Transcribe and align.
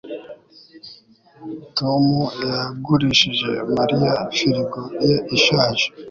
Tom 1.77 2.05
yagurishije 2.49 3.49
Mariya 3.77 4.13
firigo 4.37 4.81
ye 5.07 5.17
ishaje 5.37 5.85